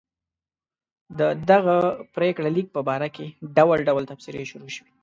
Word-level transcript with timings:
د 1.19 1.21
دغه 1.49 1.77
پرېکړه 2.15 2.49
لیک 2.55 2.67
په 2.75 2.81
باره 2.87 3.07
کې 3.15 3.25
ډول 3.57 3.79
ډول 3.87 4.03
تبصرې 4.11 4.43
شروع 4.51 4.71
شوې. 4.75 4.89